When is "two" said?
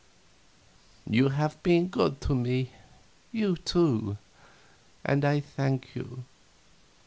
3.55-4.17